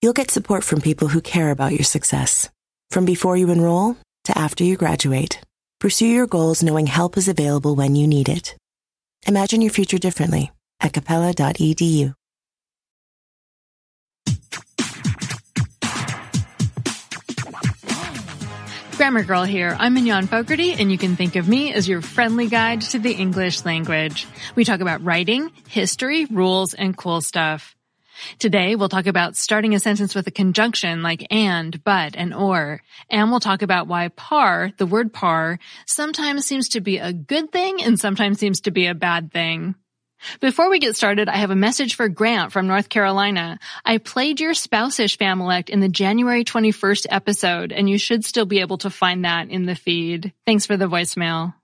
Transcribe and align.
you'll 0.00 0.12
get 0.12 0.30
support 0.30 0.64
from 0.64 0.80
people 0.80 1.08
who 1.08 1.20
care 1.20 1.50
about 1.50 1.72
your 1.72 1.84
success. 1.84 2.48
From 2.90 3.04
before 3.04 3.36
you 3.36 3.50
enroll 3.50 3.96
to 4.24 4.36
after 4.36 4.64
you 4.64 4.76
graduate, 4.76 5.40
pursue 5.80 6.06
your 6.06 6.26
goals 6.26 6.62
knowing 6.62 6.86
help 6.86 7.16
is 7.16 7.28
available 7.28 7.74
when 7.74 7.94
you 7.96 8.06
need 8.06 8.28
it. 8.28 8.56
Imagine 9.26 9.62
your 9.62 9.72
future 9.72 9.98
differently 9.98 10.50
at 10.80 10.92
capella.edu. 10.92 12.14
Grammar 19.00 19.22
Girl 19.22 19.44
here. 19.44 19.74
I'm 19.78 19.94
Mignon 19.94 20.26
Fogarty, 20.26 20.74
and 20.74 20.92
you 20.92 20.98
can 20.98 21.16
think 21.16 21.34
of 21.36 21.48
me 21.48 21.72
as 21.72 21.88
your 21.88 22.02
friendly 22.02 22.48
guide 22.48 22.82
to 22.82 22.98
the 22.98 23.12
English 23.12 23.64
language. 23.64 24.26
We 24.54 24.66
talk 24.66 24.80
about 24.80 25.02
writing, 25.02 25.50
history, 25.70 26.26
rules, 26.26 26.74
and 26.74 26.94
cool 26.94 27.22
stuff. 27.22 27.74
Today, 28.38 28.76
we'll 28.76 28.88
talk 28.88 29.06
about 29.06 29.36
starting 29.36 29.74
a 29.74 29.80
sentence 29.80 30.14
with 30.14 30.26
a 30.26 30.30
conjunction 30.30 31.02
like 31.02 31.26
and, 31.30 31.82
but, 31.84 32.16
and 32.16 32.34
or. 32.34 32.80
And 33.08 33.30
we'll 33.30 33.40
talk 33.40 33.62
about 33.62 33.86
why 33.86 34.08
par, 34.08 34.72
the 34.76 34.86
word 34.86 35.12
par, 35.12 35.58
sometimes 35.86 36.46
seems 36.46 36.70
to 36.70 36.80
be 36.80 36.98
a 36.98 37.12
good 37.12 37.52
thing 37.52 37.82
and 37.82 37.98
sometimes 37.98 38.38
seems 38.38 38.62
to 38.62 38.70
be 38.70 38.86
a 38.86 38.94
bad 38.94 39.32
thing. 39.32 39.74
Before 40.40 40.68
we 40.68 40.78
get 40.78 40.96
started, 40.96 41.28
I 41.28 41.36
have 41.36 41.50
a 41.50 41.56
message 41.56 41.94
for 41.94 42.08
Grant 42.08 42.52
from 42.52 42.66
North 42.66 42.88
Carolina. 42.88 43.58
I 43.84 43.98
played 43.98 44.40
your 44.40 44.54
spouse-ish 44.54 45.16
Familect 45.16 45.70
in 45.70 45.80
the 45.80 45.88
January 45.88 46.44
21st 46.44 47.06
episode, 47.08 47.72
and 47.72 47.88
you 47.88 47.98
should 47.98 48.24
still 48.24 48.44
be 48.44 48.60
able 48.60 48.78
to 48.78 48.90
find 48.90 49.24
that 49.24 49.48
in 49.48 49.64
the 49.64 49.74
feed. 49.74 50.32
Thanks 50.44 50.66
for 50.66 50.76
the 50.76 50.88
voicemail. 50.88 51.54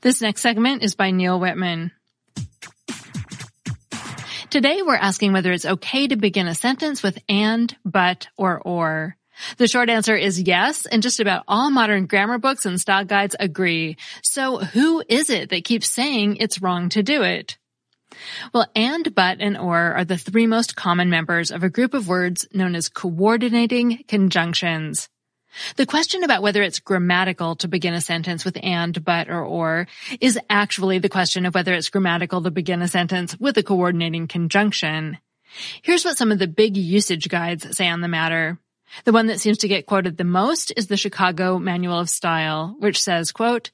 This 0.00 0.22
next 0.22 0.40
segment 0.40 0.82
is 0.82 0.94
by 0.94 1.10
Neal 1.10 1.38
Whitman. 1.38 1.92
Today 4.56 4.80
we're 4.80 4.94
asking 4.96 5.34
whether 5.34 5.52
it's 5.52 5.66
okay 5.66 6.08
to 6.08 6.16
begin 6.16 6.46
a 6.48 6.54
sentence 6.54 7.02
with 7.02 7.18
and, 7.28 7.76
but, 7.84 8.28
or 8.38 8.58
or. 8.58 9.14
The 9.58 9.68
short 9.68 9.90
answer 9.90 10.16
is 10.16 10.40
yes, 10.40 10.86
and 10.86 11.02
just 11.02 11.20
about 11.20 11.44
all 11.46 11.68
modern 11.68 12.06
grammar 12.06 12.38
books 12.38 12.64
and 12.64 12.80
style 12.80 13.04
guides 13.04 13.36
agree. 13.38 13.98
So 14.22 14.56
who 14.56 15.04
is 15.10 15.28
it 15.28 15.50
that 15.50 15.64
keeps 15.64 15.90
saying 15.90 16.36
it's 16.36 16.62
wrong 16.62 16.88
to 16.88 17.02
do 17.02 17.20
it? 17.20 17.58
Well, 18.54 18.66
and, 18.74 19.14
but, 19.14 19.42
and 19.42 19.58
or 19.58 19.92
are 19.92 20.06
the 20.06 20.16
three 20.16 20.46
most 20.46 20.74
common 20.74 21.10
members 21.10 21.50
of 21.50 21.62
a 21.62 21.68
group 21.68 21.92
of 21.92 22.08
words 22.08 22.48
known 22.54 22.74
as 22.74 22.88
coordinating 22.88 24.04
conjunctions. 24.08 25.10
The 25.76 25.86
question 25.86 26.24
about 26.24 26.42
whether 26.42 26.62
it's 26.62 26.80
grammatical 26.80 27.56
to 27.56 27.68
begin 27.68 27.94
a 27.94 28.00
sentence 28.00 28.44
with 28.44 28.58
and, 28.62 29.04
but, 29.04 29.28
or 29.28 29.44
or 29.44 29.86
is 30.20 30.38
actually 30.50 30.98
the 30.98 31.08
question 31.08 31.46
of 31.46 31.54
whether 31.54 31.74
it's 31.74 31.90
grammatical 31.90 32.42
to 32.42 32.50
begin 32.50 32.82
a 32.82 32.88
sentence 32.88 33.36
with 33.38 33.56
a 33.58 33.62
coordinating 33.62 34.28
conjunction. 34.28 35.18
Here's 35.82 36.04
what 36.04 36.16
some 36.16 36.32
of 36.32 36.38
the 36.38 36.46
big 36.46 36.76
usage 36.76 37.28
guides 37.28 37.76
say 37.76 37.88
on 37.88 38.00
the 38.00 38.08
matter. 38.08 38.58
The 39.04 39.12
one 39.12 39.26
that 39.26 39.40
seems 39.40 39.58
to 39.58 39.68
get 39.68 39.86
quoted 39.86 40.16
the 40.16 40.24
most 40.24 40.72
is 40.76 40.86
the 40.86 40.96
Chicago 40.96 41.58
Manual 41.58 41.98
of 41.98 42.10
Style, 42.10 42.76
which 42.78 43.02
says, 43.02 43.32
quote, 43.32 43.70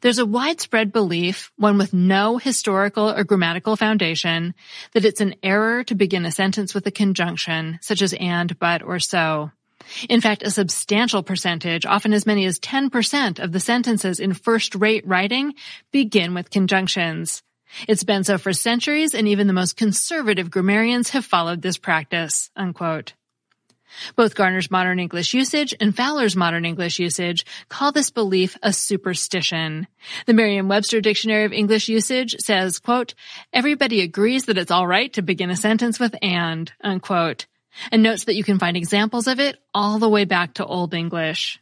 there's 0.00 0.18
a 0.18 0.26
widespread 0.26 0.92
belief, 0.92 1.50
one 1.56 1.76
with 1.76 1.92
no 1.92 2.38
historical 2.38 3.10
or 3.10 3.24
grammatical 3.24 3.76
foundation, 3.76 4.54
that 4.92 5.04
it's 5.04 5.20
an 5.20 5.34
error 5.42 5.84
to 5.84 5.94
begin 5.94 6.24
a 6.24 6.30
sentence 6.30 6.74
with 6.74 6.86
a 6.86 6.90
conjunction, 6.90 7.78
such 7.82 8.00
as 8.00 8.14
and, 8.14 8.58
but, 8.58 8.82
or 8.82 8.98
so. 8.98 9.50
In 10.08 10.20
fact, 10.20 10.42
a 10.42 10.50
substantial 10.50 11.22
percentage, 11.22 11.86
often 11.86 12.12
as 12.12 12.26
many 12.26 12.44
as 12.46 12.58
10% 12.60 13.38
of 13.38 13.52
the 13.52 13.60
sentences 13.60 14.20
in 14.20 14.34
first-rate 14.34 15.06
writing 15.06 15.54
begin 15.90 16.34
with 16.34 16.50
conjunctions. 16.50 17.42
It's 17.88 18.04
been 18.04 18.24
so 18.24 18.38
for 18.38 18.52
centuries 18.52 19.14
and 19.14 19.26
even 19.28 19.46
the 19.46 19.52
most 19.52 19.76
conservative 19.76 20.50
grammarians 20.50 21.10
have 21.10 21.24
followed 21.24 21.62
this 21.62 21.78
practice, 21.78 22.50
unquote. 22.54 23.14
Both 24.16 24.34
Garner's 24.34 24.70
modern 24.70 24.98
English 24.98 25.34
usage 25.34 25.74
and 25.78 25.94
Fowler's 25.94 26.34
modern 26.36 26.64
English 26.64 26.98
usage 26.98 27.44
call 27.68 27.92
this 27.92 28.10
belief 28.10 28.56
a 28.62 28.72
superstition. 28.72 29.86
The 30.26 30.32
Merriam-Webster 30.32 31.00
Dictionary 31.00 31.44
of 31.44 31.52
English 31.52 31.88
Usage 31.88 32.36
says, 32.38 32.78
quote, 32.78 33.14
everybody 33.52 34.00
agrees 34.00 34.46
that 34.46 34.58
it's 34.58 34.70
all 34.70 34.86
right 34.86 35.12
to 35.12 35.22
begin 35.22 35.50
a 35.50 35.56
sentence 35.56 36.00
with 36.00 36.14
and, 36.22 36.72
unquote, 36.82 37.46
and 37.90 38.02
notes 38.02 38.24
that 38.24 38.34
you 38.34 38.44
can 38.44 38.58
find 38.58 38.76
examples 38.76 39.26
of 39.26 39.40
it 39.40 39.56
all 39.74 39.98
the 39.98 40.08
way 40.08 40.24
back 40.24 40.54
to 40.54 40.66
Old 40.66 40.94
English. 40.94 41.58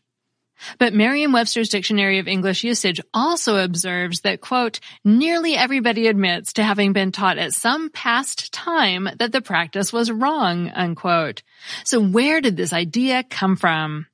But 0.79 0.93
Merriam-Webster's 0.93 1.71
Dictionary 1.71 2.19
of 2.19 2.29
English 2.29 2.65
Usage 2.65 3.01
also 3.15 3.57
observes 3.57 4.21
that, 4.21 4.41
quote, 4.41 4.81
nearly 5.05 5.57
everybody 5.57 6.07
admits 6.07 6.53
to 6.55 6.63
having 6.63 6.93
been 6.93 7.13
taught 7.13 7.39
at 7.39 7.55
some 7.55 7.89
past 7.91 8.53
time 8.53 9.09
that 9.19 9.33
the 9.33 9.41
practice 9.41 9.93
was 9.93 10.11
wrong, 10.11 10.69
unquote. 10.69 11.43
So 11.85 12.03
where 12.03 12.41
did 12.41 12.57
this 12.57 12.73
idea 12.73 13.23
come 13.23 13.57
from? 13.57 14.07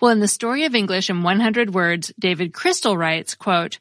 Well, 0.00 0.10
in 0.10 0.20
the 0.20 0.28
story 0.28 0.64
of 0.64 0.74
English 0.74 1.10
in 1.10 1.22
100 1.22 1.74
words, 1.74 2.12
David 2.18 2.52
Crystal 2.52 2.96
writes, 2.96 3.34
quote, 3.34 3.78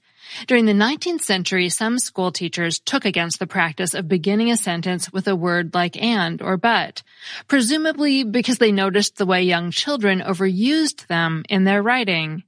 during 0.47 0.65
the 0.65 0.73
19th 0.73 1.21
century, 1.21 1.67
some 1.69 1.99
school 1.99 2.31
teachers 2.31 2.79
took 2.79 3.05
against 3.05 3.39
the 3.39 3.47
practice 3.47 3.93
of 3.93 4.07
beginning 4.07 4.49
a 4.49 4.57
sentence 4.57 5.11
with 5.11 5.27
a 5.27 5.35
word 5.35 5.73
like 5.73 6.01
and 6.01 6.41
or 6.41 6.57
but, 6.57 7.03
presumably 7.47 8.23
because 8.23 8.57
they 8.57 8.71
noticed 8.71 9.17
the 9.17 9.25
way 9.25 9.43
young 9.43 9.71
children 9.71 10.21
overused 10.21 11.07
them 11.07 11.43
in 11.49 11.65
their 11.65 11.83
writing. 11.83 12.43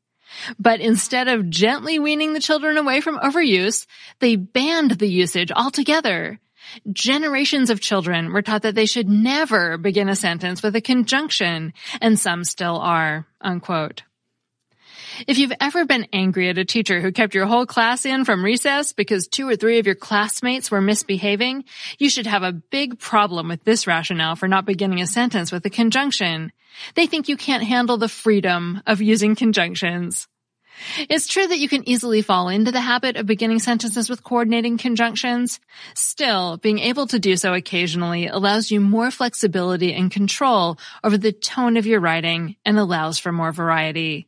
But 0.58 0.80
instead 0.80 1.28
of 1.28 1.50
gently 1.50 2.00
weaning 2.00 2.34
the 2.34 2.40
children 2.40 2.78
away 2.78 3.02
from 3.02 3.20
overuse, 3.20 3.86
they 4.20 4.36
banned 4.36 4.92
the 4.92 5.10
usage 5.10 5.52
altogether. 5.52 6.40
Generations 6.92 7.70
of 7.70 7.82
children 7.82 8.34
were 8.34 8.42
taught 8.42 8.64
that 8.64 8.76
they 8.76 8.86
should 8.86 9.10
never 9.10 9.78
begin 9.78 10.10
a 10.10 10.16
sentence 10.16 10.64
with 10.64 10.76
a 10.76 10.82
conjunction, 10.82 11.74
and 12.02 12.20
some 12.20 12.44
still 12.44 12.78
are, 12.80 13.28
unquote. 13.42 14.04
If 15.28 15.38
you've 15.38 15.54
ever 15.60 15.86
been 15.86 16.08
angry 16.12 16.50
at 16.50 16.58
a 16.58 16.66
teacher 16.66 17.00
who 17.00 17.12
kept 17.12 17.36
your 17.36 17.46
whole 17.46 17.66
class 17.66 18.06
in 18.06 18.26
from 18.26 18.44
recess 18.44 18.94
because 18.94 19.28
two 19.28 19.48
or 19.48 19.56
three 19.56 19.80
of 19.80 19.86
your 19.86 19.96
classmates 19.96 20.72
were 20.72 20.82
misbehaving, 20.82 21.66
you 22.00 22.10
should 22.10 22.26
have 22.28 22.44
a 22.44 22.52
big 22.52 23.00
problem 23.00 23.48
with 23.48 23.64
this 23.64 23.86
rationale 23.86 24.36
for 24.36 24.48
not 24.48 24.66
beginning 24.66 25.02
a 25.02 25.08
sentence 25.08 25.52
with 25.52 25.66
a 25.66 25.70
conjunction. 25.70 26.52
They 26.96 27.06
think 27.06 27.30
you 27.30 27.38
can't 27.38 27.64
handle 27.64 27.98
the 27.98 28.10
freedom 28.10 28.82
of 28.88 29.02
using 29.02 29.36
conjunctions. 29.36 30.28
It's 31.10 31.28
true 31.28 31.48
that 31.48 31.60
you 31.60 31.70
can 31.70 31.88
easily 31.88 32.22
fall 32.22 32.50
into 32.50 32.72
the 32.72 32.82
habit 32.82 33.16
of 33.16 33.26
beginning 33.26 33.60
sentences 33.60 34.10
with 34.10 34.24
coordinating 34.24 34.78
conjunctions. 34.78 35.60
Still, 35.94 36.58
being 36.58 36.80
able 36.80 37.08
to 37.08 37.20
do 37.20 37.36
so 37.38 37.54
occasionally 37.54 38.28
allows 38.28 38.72
you 38.72 38.80
more 38.80 39.12
flexibility 39.12 39.94
and 39.94 40.12
control 40.12 40.78
over 41.04 41.18
the 41.18 41.32
tone 41.32 41.78
of 41.78 41.86
your 41.86 42.00
writing 42.00 42.56
and 42.66 42.78
allows 42.78 43.20
for 43.20 43.32
more 43.32 43.52
variety. 43.52 44.28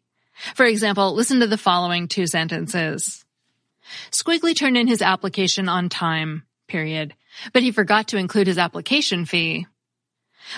For 0.53 0.65
example, 0.65 1.13
listen 1.13 1.39
to 1.39 1.47
the 1.47 1.57
following 1.57 2.07
two 2.07 2.27
sentences. 2.27 3.25
Squiggly 4.11 4.55
turned 4.55 4.77
in 4.77 4.87
his 4.87 5.01
application 5.01 5.69
on 5.69 5.89
time, 5.89 6.43
period, 6.67 7.13
but 7.53 7.63
he 7.63 7.71
forgot 7.71 8.09
to 8.09 8.17
include 8.17 8.47
his 8.47 8.57
application 8.57 9.25
fee. 9.25 9.67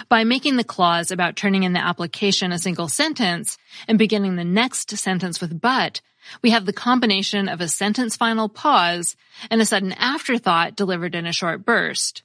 By 0.10 0.24
making 0.24 0.58
the 0.58 0.64
clause 0.64 1.12
about 1.12 1.36
turning 1.36 1.64
in 1.64 1.74
the 1.74 1.84
application 1.84 2.52
a 2.52 2.60
single 2.60 2.88
sentence 2.88 3.58
and 3.88 3.98
beginning 3.98 4.36
the 4.36 4.44
next 4.44 4.96
sentence 4.98 5.40
with 5.42 5.60
but, 5.60 6.02
we 6.42 6.50
have 6.50 6.66
the 6.66 6.74
combination 6.74 7.48
of 7.48 7.62
a 7.62 7.68
sentence 7.68 8.16
final 8.16 8.50
pause 8.50 9.16
and 9.50 9.62
a 9.62 9.66
sudden 9.66 9.94
afterthought 9.94 10.76
delivered 10.76 11.16
in 11.16 11.26
a 11.26 11.34
short 11.34 11.66
burst. 11.66 12.24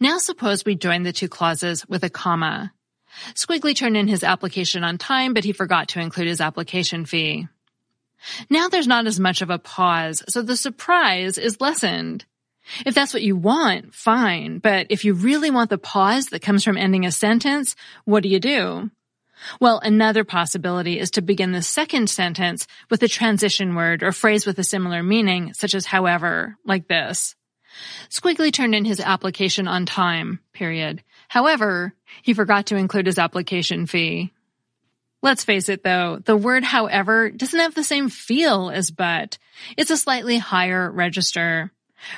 Now 0.00 0.18
suppose 0.18 0.64
we 0.64 0.74
join 0.74 1.02
the 1.02 1.12
two 1.12 1.28
clauses 1.28 1.88
with 1.88 2.04
a 2.04 2.10
comma. 2.10 2.72
Squiggly 3.34 3.74
turned 3.74 3.96
in 3.96 4.08
his 4.08 4.24
application 4.24 4.84
on 4.84 4.98
time, 4.98 5.34
but 5.34 5.44
he 5.44 5.52
forgot 5.52 5.88
to 5.88 6.00
include 6.00 6.28
his 6.28 6.40
application 6.40 7.04
fee. 7.04 7.48
Now 8.48 8.68
there's 8.68 8.86
not 8.86 9.06
as 9.06 9.18
much 9.18 9.42
of 9.42 9.50
a 9.50 9.58
pause, 9.58 10.22
so 10.28 10.42
the 10.42 10.56
surprise 10.56 11.38
is 11.38 11.60
lessened. 11.60 12.24
If 12.86 12.94
that's 12.94 13.12
what 13.12 13.22
you 13.22 13.36
want, 13.36 13.94
fine, 13.94 14.58
but 14.58 14.86
if 14.90 15.04
you 15.04 15.14
really 15.14 15.50
want 15.50 15.70
the 15.70 15.78
pause 15.78 16.26
that 16.26 16.42
comes 16.42 16.64
from 16.64 16.76
ending 16.76 17.04
a 17.04 17.12
sentence, 17.12 17.76
what 18.04 18.22
do 18.22 18.28
you 18.28 18.40
do? 18.40 18.90
Well, 19.60 19.80
another 19.80 20.24
possibility 20.24 20.98
is 20.98 21.10
to 21.12 21.22
begin 21.22 21.52
the 21.52 21.62
second 21.62 22.08
sentence 22.08 22.66
with 22.90 23.02
a 23.02 23.08
transition 23.08 23.74
word 23.74 24.02
or 24.02 24.12
phrase 24.12 24.46
with 24.46 24.58
a 24.58 24.64
similar 24.64 25.02
meaning, 25.02 25.52
such 25.54 25.74
as 25.74 25.86
however, 25.86 26.56
like 26.64 26.88
this. 26.88 27.34
Squiggly 28.08 28.52
turned 28.52 28.74
in 28.74 28.84
his 28.84 29.00
application 29.00 29.66
on 29.66 29.86
time, 29.86 30.40
period. 30.52 31.02
However, 31.28 31.94
he 32.22 32.34
forgot 32.34 32.66
to 32.66 32.76
include 32.76 33.06
his 33.06 33.18
application 33.18 33.86
fee. 33.86 34.32
Let's 35.22 35.44
face 35.44 35.68
it 35.68 35.84
though, 35.84 36.18
the 36.18 36.36
word 36.36 36.64
however 36.64 37.30
doesn't 37.30 37.58
have 37.58 37.74
the 37.74 37.84
same 37.84 38.08
feel 38.08 38.70
as 38.70 38.90
but. 38.90 39.38
It's 39.76 39.90
a 39.90 39.96
slightly 39.96 40.36
higher 40.38 40.90
register. 40.90 41.70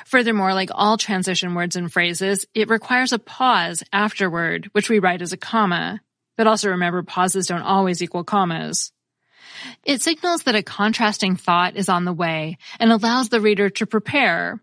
Furthermore, 0.05 0.53
like 0.53 0.69
all 0.73 0.97
transition 0.97 1.53
words 1.53 1.75
and 1.75 1.91
phrases, 1.91 2.45
it 2.53 2.69
requires 2.69 3.13
a 3.13 3.19
pause 3.19 3.83
afterward, 3.91 4.69
which 4.71 4.89
we 4.89 4.99
write 4.99 5.21
as 5.21 5.33
a 5.33 5.37
comma. 5.37 6.01
But 6.37 6.47
also 6.47 6.69
remember 6.69 7.03
pauses 7.03 7.47
don't 7.47 7.61
always 7.61 8.01
equal 8.01 8.23
commas. 8.23 8.91
It 9.83 10.01
signals 10.01 10.43
that 10.43 10.55
a 10.55 10.63
contrasting 10.63 11.35
thought 11.35 11.75
is 11.75 11.89
on 11.89 12.05
the 12.05 12.13
way 12.13 12.57
and 12.79 12.91
allows 12.91 13.29
the 13.29 13.41
reader 13.41 13.69
to 13.71 13.85
prepare. 13.85 14.61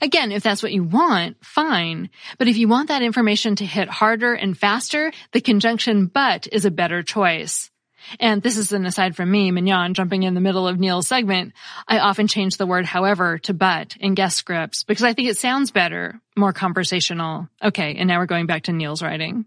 Again, 0.00 0.32
if 0.32 0.42
that's 0.42 0.62
what 0.62 0.72
you 0.72 0.84
want, 0.84 1.44
fine. 1.44 2.10
But 2.38 2.48
if 2.48 2.56
you 2.56 2.68
want 2.68 2.88
that 2.88 3.02
information 3.02 3.56
to 3.56 3.66
hit 3.66 3.88
harder 3.88 4.34
and 4.34 4.56
faster, 4.56 5.12
the 5.32 5.40
conjunction 5.40 6.06
but 6.06 6.46
is 6.50 6.64
a 6.64 6.70
better 6.70 7.02
choice. 7.02 7.71
And 8.20 8.42
this 8.42 8.56
is 8.56 8.72
an 8.72 8.86
aside 8.86 9.16
from 9.16 9.30
me, 9.30 9.50
Mignon, 9.50 9.94
jumping 9.94 10.22
in 10.22 10.34
the 10.34 10.40
middle 10.40 10.68
of 10.68 10.78
Neal's 10.78 11.08
segment. 11.08 11.52
I 11.88 11.98
often 11.98 12.28
change 12.28 12.56
the 12.56 12.66
word 12.66 12.86
however 12.86 13.38
to 13.38 13.54
but 13.54 13.96
in 13.98 14.14
guest 14.14 14.36
scripts 14.36 14.84
because 14.84 15.04
I 15.04 15.12
think 15.12 15.28
it 15.28 15.36
sounds 15.36 15.70
better, 15.70 16.20
more 16.36 16.52
conversational. 16.52 17.48
Okay, 17.62 17.96
and 17.96 18.08
now 18.08 18.18
we're 18.18 18.26
going 18.26 18.46
back 18.46 18.64
to 18.64 18.72
Neal's 18.72 19.02
writing. 19.02 19.46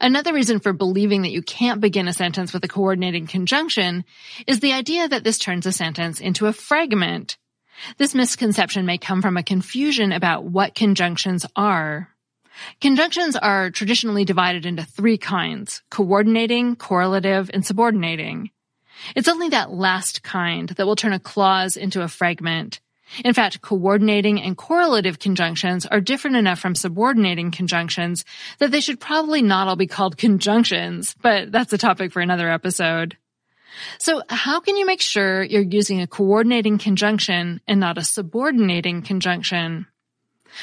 Another 0.00 0.32
reason 0.32 0.60
for 0.60 0.72
believing 0.72 1.22
that 1.22 1.32
you 1.32 1.42
can't 1.42 1.80
begin 1.80 2.08
a 2.08 2.12
sentence 2.12 2.52
with 2.52 2.64
a 2.64 2.68
coordinating 2.68 3.26
conjunction 3.26 4.04
is 4.46 4.60
the 4.60 4.72
idea 4.72 5.08
that 5.08 5.24
this 5.24 5.38
turns 5.38 5.66
a 5.66 5.72
sentence 5.72 6.20
into 6.20 6.46
a 6.46 6.52
fragment. 6.52 7.36
This 7.98 8.14
misconception 8.14 8.86
may 8.86 8.98
come 8.98 9.22
from 9.22 9.36
a 9.36 9.42
confusion 9.42 10.12
about 10.12 10.44
what 10.44 10.74
conjunctions 10.74 11.44
are. 11.54 12.08
Conjunctions 12.80 13.36
are 13.36 13.70
traditionally 13.70 14.24
divided 14.24 14.66
into 14.66 14.84
three 14.84 15.18
kinds, 15.18 15.82
coordinating, 15.90 16.76
correlative, 16.76 17.50
and 17.52 17.64
subordinating. 17.64 18.50
It's 19.14 19.28
only 19.28 19.50
that 19.50 19.72
last 19.72 20.22
kind 20.22 20.70
that 20.70 20.86
will 20.86 20.96
turn 20.96 21.12
a 21.12 21.20
clause 21.20 21.76
into 21.76 22.02
a 22.02 22.08
fragment. 22.08 22.80
In 23.24 23.34
fact, 23.34 23.60
coordinating 23.60 24.42
and 24.42 24.56
correlative 24.56 25.18
conjunctions 25.18 25.86
are 25.86 26.00
different 26.00 26.36
enough 26.36 26.58
from 26.58 26.74
subordinating 26.74 27.50
conjunctions 27.50 28.24
that 28.58 28.72
they 28.72 28.80
should 28.80 28.98
probably 28.98 29.42
not 29.42 29.68
all 29.68 29.76
be 29.76 29.86
called 29.86 30.16
conjunctions, 30.16 31.14
but 31.22 31.52
that's 31.52 31.72
a 31.72 31.78
topic 31.78 32.12
for 32.12 32.20
another 32.20 32.50
episode. 32.50 33.16
So 33.98 34.22
how 34.28 34.60
can 34.60 34.76
you 34.76 34.86
make 34.86 35.02
sure 35.02 35.42
you're 35.42 35.62
using 35.62 36.00
a 36.00 36.06
coordinating 36.06 36.78
conjunction 36.78 37.60
and 37.68 37.78
not 37.78 37.98
a 37.98 38.04
subordinating 38.04 39.02
conjunction? 39.02 39.86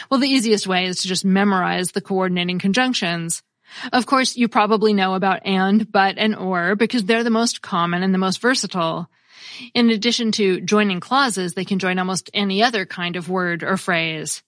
Well, 0.09 0.19
the 0.19 0.29
easiest 0.29 0.67
way 0.67 0.85
is 0.85 1.01
to 1.01 1.07
just 1.07 1.25
memorize 1.25 1.91
the 1.91 2.01
coordinating 2.01 2.59
conjunctions. 2.59 3.43
Of 3.91 4.05
course, 4.05 4.35
you 4.35 4.47
probably 4.47 4.93
know 4.93 5.15
about 5.15 5.45
and, 5.45 5.91
but, 5.91 6.17
and 6.17 6.35
or 6.35 6.75
because 6.75 7.05
they're 7.05 7.23
the 7.23 7.29
most 7.29 7.61
common 7.61 8.03
and 8.03 8.13
the 8.13 8.19
most 8.19 8.39
versatile. 8.41 9.09
In 9.73 9.89
addition 9.89 10.31
to 10.33 10.61
joining 10.61 10.99
clauses, 10.99 11.53
they 11.53 11.65
can 11.65 11.79
join 11.79 11.99
almost 11.99 12.29
any 12.33 12.63
other 12.63 12.85
kind 12.85 13.15
of 13.15 13.29
word 13.29 13.63
or 13.63 13.77
phrase. 13.77 14.43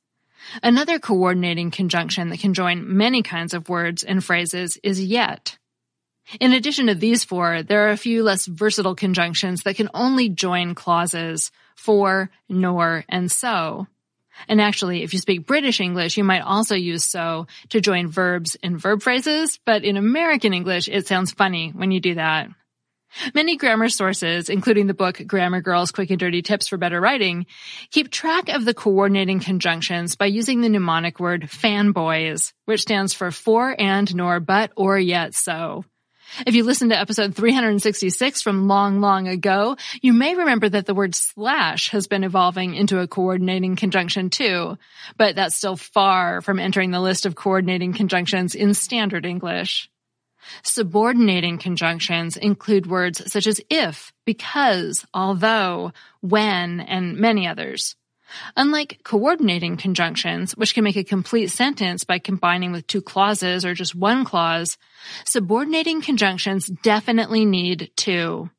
Another 0.62 1.00
coordinating 1.00 1.72
conjunction 1.72 2.30
that 2.30 2.40
can 2.40 2.54
join 2.54 2.98
many 2.98 3.24
kinds 3.24 3.54
of 3.54 3.70
words 3.70 4.04
and 4.04 4.24
phrases 4.24 4.78
is 4.84 5.04
yet. 5.04 5.58
In 6.40 6.54
addition 6.54 6.88
to 6.88 6.96
these 6.96 7.24
four, 7.24 7.62
there 7.64 7.88
are 7.88 7.92
a 7.92 7.98
few 7.98 8.24
less 8.24 8.46
versatile 8.46 8.96
conjunctions 8.96 9.64
that 9.64 9.76
can 9.76 9.90
only 9.94 10.30
join 10.30 10.74
clauses 10.74 11.52
for, 11.76 12.32
nor, 12.50 13.06
and 13.10 13.32
so. 13.32 13.88
And 14.48 14.62
actually, 14.62 15.04
if 15.04 15.14
you 15.14 15.20
speak 15.20 15.46
British 15.46 15.80
English, 15.80 16.18
you 16.18 16.24
might 16.24 16.42
also 16.42 16.76
use 16.76 17.06
so 17.06 17.48
to 17.70 17.82
join 17.82 18.08
verbs 18.08 18.56
in 18.56 18.78
verb 18.78 19.02
phrases, 19.02 19.60
but 19.66 19.84
in 19.84 19.98
American 19.98 20.54
English, 20.54 20.88
it 20.88 21.08
sounds 21.08 21.32
funny 21.32 21.72
when 21.72 21.92
you 21.92 22.00
do 22.00 22.16
that. 22.16 22.50
Many 23.34 23.56
grammar 23.56 23.88
sources, 23.88 24.50
including 24.50 24.88
the 24.88 24.94
book 24.94 25.22
Grammar 25.26 25.62
Girls 25.62 25.92
Quick 25.92 26.10
and 26.10 26.20
Dirty 26.20 26.42
Tips 26.42 26.68
for 26.68 26.78
Better 26.78 27.00
Writing, 27.00 27.46
keep 27.90 28.12
track 28.12 28.50
of 28.50 28.66
the 28.66 28.74
coordinating 28.74 29.40
conjunctions 29.40 30.16
by 30.18 30.26
using 30.26 30.62
the 30.62 30.70
mnemonic 30.70 31.20
word 31.20 31.44
fanboys, 31.44 32.52
which 32.66 32.82
stands 32.82 33.14
for 33.14 33.32
for 33.32 33.74
and 33.80 34.14
nor 34.14 34.40
but 34.40 34.72
or 34.76 35.00
yet 35.00 35.34
so. 35.34 35.86
If 36.46 36.56
you 36.56 36.64
listen 36.64 36.90
to 36.90 36.98
episode 37.00 37.36
366 37.36 38.42
from 38.42 38.68
long, 38.68 39.00
long 39.00 39.28
ago, 39.28 39.78
you 40.02 40.12
may 40.12 40.36
remember 40.36 40.68
that 40.68 40.86
the 40.86 40.94
word 40.94 41.16
slash 41.16 41.92
has 41.92 42.08
been 42.08 42.24
evolving 42.24 42.76
into 42.76 43.00
a 43.00 43.08
coordinating 43.08 43.76
conjunction 43.76 44.30
too, 44.30 44.78
but 45.18 45.36
that's 45.36 45.56
still 45.56 45.78
far 45.78 46.42
from 46.42 46.60
entering 46.60 46.92
the 46.92 47.00
list 47.00 47.26
of 47.26 47.36
coordinating 47.36 47.94
conjunctions 47.94 48.56
in 48.56 48.74
standard 48.74 49.26
English. 49.26 49.90
Subordinating 50.64 51.58
conjunctions 51.58 52.38
include 52.38 52.86
words 52.86 53.32
such 53.32 53.48
as 53.48 53.62
if, 53.70 54.14
because, 54.26 55.06
although, 55.14 55.92
when, 56.22 56.80
and 56.82 57.18
many 57.18 57.48
others. 57.48 57.96
Unlike 58.58 59.02
coordinating 59.04 59.78
conjunctions, 59.78 60.54
which 60.54 60.74
can 60.74 60.84
make 60.84 60.96
a 60.96 61.04
complete 61.04 61.48
sentence 61.48 62.04
by 62.04 62.20
combining 62.20 62.72
with 62.72 62.88
two 62.88 63.02
clauses 63.02 63.66
or 63.66 63.74
just 63.74 63.96
one 63.96 64.26
clause, 64.26 64.78
subordinating 65.26 66.02
conjunctions 66.02 66.68
definitely 66.68 67.46
need 67.46 67.92
two. 67.96 68.50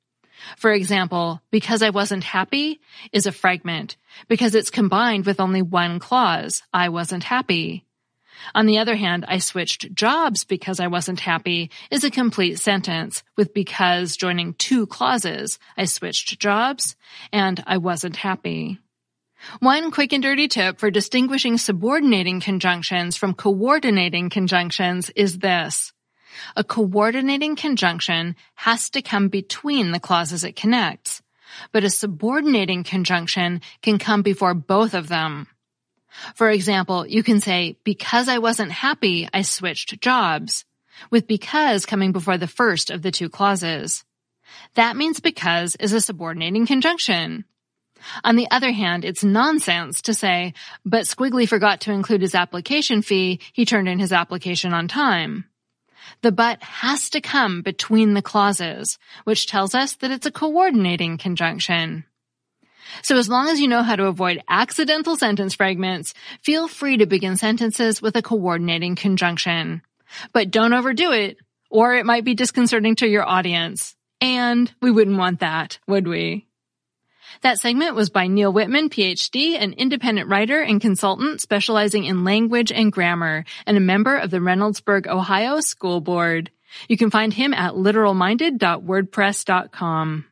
For 0.57 0.73
example, 0.73 1.41
because 1.51 1.83
I 1.83 1.91
wasn't 1.91 2.25
happy 2.25 2.81
is 3.13 3.27
a 3.27 3.33
fragment 3.33 3.97
because 4.29 4.55
it's 4.55 4.71
combined 4.71 5.27
with 5.27 5.41
only 5.41 5.63
one 5.63 5.99
clause, 5.99 6.63
I 6.73 6.89
wasn't 6.89 7.25
happy. 7.25 7.85
On 8.55 8.67
the 8.67 8.79
other 8.79 8.97
hand, 8.97 9.25
I 9.27 9.39
switched 9.39 9.95
jobs 9.95 10.45
because 10.45 10.79
I 10.79 10.87
wasn't 10.87 11.21
happy 11.21 11.71
is 11.91 12.05
a 12.05 12.11
complete 12.11 12.59
sentence 12.59 13.23
with 13.37 13.55
because 13.55 14.17
joining 14.17 14.55
two 14.55 14.87
clauses, 14.87 15.59
I 15.77 15.87
switched 15.87 16.39
jobs 16.39 16.97
and 17.33 17.63
I 17.67 17.79
wasn't 17.79 18.17
happy. 18.17 18.79
One 19.61 19.91
quick 19.91 20.13
and 20.13 20.23
dirty 20.23 20.49
tip 20.49 20.79
for 20.79 20.91
distinguishing 20.91 21.59
subordinating 21.59 22.41
conjunctions 22.41 23.17
from 23.17 23.35
coordinating 23.35 24.31
conjunctions 24.31 25.11
is 25.11 25.39
this. 25.39 25.93
A 26.57 26.65
coordinating 26.65 27.57
conjunction 27.57 28.37
has 28.55 28.91
to 28.91 29.03
come 29.03 29.29
between 29.29 29.93
the 29.93 30.01
clauses 30.01 30.45
it 30.45 30.57
connects, 30.57 31.23
but 31.73 31.85
a 31.85 31.91
subordinating 31.91 32.85
conjunction 32.85 33.61
can 33.83 33.99
come 33.99 34.23
before 34.23 34.55
both 34.55 34.95
of 34.95 35.09
them. 35.09 35.47
For 36.35 36.51
example, 36.51 37.07
you 37.07 37.23
can 37.23 37.41
say, 37.41 37.79
because 37.85 38.29
I 38.29 38.39
wasn't 38.39 38.73
happy, 38.73 39.29
I 39.33 39.43
switched 39.43 40.01
jobs, 40.01 40.65
with 41.11 41.27
because 41.27 41.87
coming 41.87 42.13
before 42.13 42.39
the 42.39 42.47
first 42.47 42.91
of 42.91 43.03
the 43.03 43.11
two 43.11 43.29
clauses. 43.29 44.05
That 44.75 44.97
means 44.97 45.21
because 45.21 45.77
is 45.77 45.93
a 45.93 46.01
subordinating 46.01 46.67
conjunction. 46.67 47.45
On 48.25 48.37
the 48.37 48.49
other 48.51 48.73
hand, 48.73 49.05
it's 49.05 49.25
nonsense 49.25 50.03
to 50.03 50.15
say, 50.15 50.55
but 50.85 51.05
Squiggly 51.05 51.49
forgot 51.49 51.81
to 51.83 51.93
include 51.93 52.23
his 52.23 52.35
application 52.35 53.03
fee, 53.03 53.41
he 53.53 53.65
turned 53.65 53.89
in 53.89 53.99
his 53.99 54.13
application 54.13 54.73
on 54.73 54.89
time. 54.89 55.47
The 56.23 56.33
but 56.33 56.63
has 56.63 57.11
to 57.11 57.21
come 57.21 57.63
between 57.63 58.15
the 58.15 58.23
clauses, 58.23 58.99
which 59.25 59.47
tells 59.47 59.75
us 59.75 59.97
that 59.97 60.11
it's 60.11 60.27
a 60.27 60.31
coordinating 60.31 61.19
conjunction. 61.19 62.05
So 63.03 63.17
as 63.17 63.29
long 63.29 63.49
as 63.49 63.61
you 63.61 63.69
know 63.69 63.83
how 63.83 63.97
to 63.97 64.07
avoid 64.07 64.43
accidental 64.49 65.17
sentence 65.17 65.55
fragments, 65.55 66.15
feel 66.43 66.69
free 66.69 66.99
to 66.99 67.07
begin 67.07 67.37
sentences 67.37 68.01
with 68.01 68.17
a 68.17 68.23
coordinating 68.23 68.95
conjunction. 68.95 69.83
But 70.33 70.51
don't 70.51 70.73
overdo 70.73 71.13
it, 71.13 71.39
or 71.71 71.97
it 71.97 72.07
might 72.07 72.25
be 72.25 72.35
disconcerting 72.35 72.95
to 72.97 73.09
your 73.09 73.27
audience. 73.27 73.97
And 74.21 74.73
we 74.81 74.91
wouldn't 74.91 75.19
want 75.19 75.41
that, 75.41 75.79
would 75.87 76.07
we? 76.07 76.47
That 77.47 77.61
segment 77.61 77.95
was 77.95 78.11
by 78.11 78.27
Neal 78.27 78.53
Whitman, 78.53 78.91
PhD, 78.91 79.57
an 79.57 79.73
independent 79.75 80.29
writer 80.29 80.61
and 80.61 80.81
consultant 80.81 81.41
specializing 81.41 82.03
in 82.03 82.25
language 82.25 82.73
and 82.73 82.91
grammar 82.91 83.45
and 83.67 83.77
a 83.77 83.81
member 83.81 84.17
of 84.17 84.33
the 84.33 84.39
Reynoldsburg, 84.39 85.07
Ohio 85.07 85.61
School 85.61 86.01
Board. 86.01 86.51
You 86.89 86.97
can 86.97 87.09
find 87.09 87.33
him 87.33 87.55
at 87.55 87.75
literalminded.wordpress.com. 87.75 90.25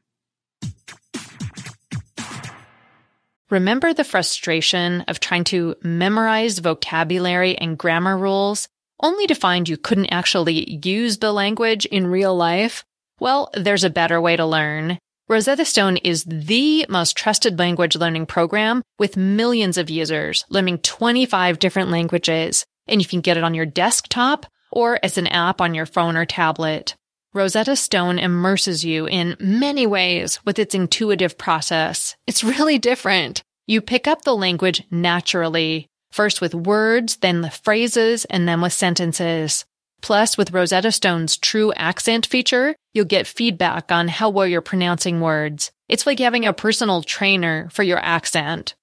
Remember 3.49 3.95
the 3.95 4.03
frustration 4.03 5.03
of 5.03 5.21
trying 5.21 5.45
to 5.45 5.77
memorize 5.85 6.59
vocabulary 6.59 7.57
and 7.57 7.79
grammar 7.79 8.19
rules 8.19 8.69
only 8.99 9.29
to 9.29 9.37
find 9.37 9.69
you 9.69 9.77
couldn't 9.77 10.13
actually 10.13 10.81
use 10.85 11.19
the 11.19 11.33
language 11.33 11.87
in 11.87 12.09
real 12.09 12.35
life? 12.35 12.85
Well, 13.21 13.51
there's 13.55 13.85
a 13.85 13.91
better 13.91 14.21
way 14.21 14.35
to 14.35 14.45
learn. 14.45 14.99
Rosetta 15.27 15.65
Stone 15.65 15.97
is 15.99 16.25
the 16.25 16.85
most 16.91 17.17
trusted 17.17 17.59
language 17.59 17.97
learning 17.97 18.27
program 18.27 18.83
with 18.99 19.17
millions 19.17 19.79
of 19.79 19.89
users 19.89 20.45
learning 20.51 20.77
25 20.79 21.59
different 21.59 21.89
languages, 21.89 22.67
and 22.87 23.01
you 23.01 23.09
can 23.09 23.23
get 23.23 23.39
it 23.39 23.43
on 23.43 23.55
your 23.55 23.65
desktop 23.65 24.45
or 24.71 24.99
as 25.03 25.17
an 25.17 25.27
app 25.29 25.63
on 25.63 25.73
your 25.73 25.87
phone 25.87 26.19
or 26.19 26.27
tablet. 26.27 26.95
Rosetta 27.33 27.75
Stone 27.75 28.19
immerses 28.19 28.85
you 28.85 29.07
in 29.07 29.35
many 29.41 29.87
ways 29.87 30.41
with 30.45 30.59
its 30.59 30.75
intuitive 30.75 31.39
process. 31.39 32.17
It's 32.27 32.45
really 32.45 32.79
different. 32.79 33.43
You 33.67 33.81
pick 33.81 34.07
up 34.07 34.23
the 34.23 34.37
language 34.37 34.83
naturally 34.91 35.89
first 36.13 36.43
with 36.43 36.55
words, 36.55 37.17
then 37.17 37.41
the 37.41 37.51
phrases, 37.51 38.27
and 38.27 38.47
then 38.47 38.61
with 38.61 38.75
sentences. 38.75 39.65
Plus, 40.03 40.37
with 40.37 40.53
Rosetta 40.53 40.93
Stone's 40.93 41.39
True 41.39 41.73
Accent 41.73 42.27
feature, 42.27 42.77
you'll 42.95 43.05
get 43.05 43.27
feedback 43.27 43.93
on 43.93 44.09
how 44.09 44.31
well 44.31 44.47
you're 44.47 44.63
pronouncing 44.63 45.21
words. 45.21 45.71
It's 45.89 46.07
like 46.07 46.19
having 46.19 46.47
a 46.47 46.55
personal 46.55 47.03
trainer 47.03 47.69
for 47.71 47.83
your 47.83 47.99
accent. 47.99 48.75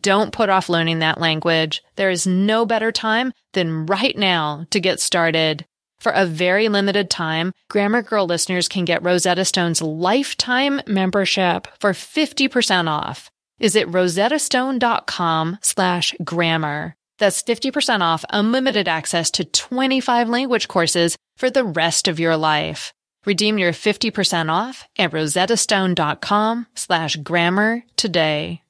Don't 0.00 0.32
put 0.32 0.48
off 0.48 0.68
learning 0.68 0.98
that 0.98 1.20
language. 1.20 1.82
There 1.96 2.10
is 2.10 2.26
no 2.26 2.66
better 2.66 2.92
time 2.92 3.32
than 3.52 3.86
right 3.86 4.16
now 4.16 4.66
to 4.70 4.80
get 4.80 5.00
started. 5.00 5.66
For 6.00 6.12
a 6.12 6.26
very 6.26 6.68
limited 6.68 7.10
time, 7.10 7.52
Grammar 7.70 8.02
Girl 8.02 8.26
listeners 8.26 8.68
can 8.68 8.84
get 8.84 9.04
Rosetta 9.04 9.44
Stone's 9.44 9.80
lifetime 9.80 10.80
membership 10.86 11.68
for 11.78 11.92
50% 11.92 12.88
off. 12.88 13.30
Is 13.60 13.76
it 13.76 13.86
rosettastone.com 13.88 15.58
slash 15.62 16.14
grammar? 16.24 16.96
That's 17.18 17.42
50% 17.42 18.00
off 18.00 18.24
unlimited 18.30 18.88
access 18.88 19.30
to 19.32 19.44
25 19.44 20.28
language 20.28 20.66
courses 20.66 21.16
for 21.36 21.50
the 21.50 21.62
rest 21.62 22.08
of 22.08 22.18
your 22.18 22.36
life. 22.36 22.92
Redeem 23.26 23.58
your 23.58 23.72
50% 23.72 24.50
off 24.50 24.88
at 24.98 25.12
rosettastone.com 25.12 26.66
slash 26.74 27.16
grammar 27.16 27.84
today. 27.96 28.62